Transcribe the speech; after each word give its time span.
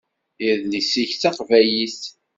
Idles-ik 0.47 1.11
d 1.15 1.19
taqbaylit. 1.21 2.01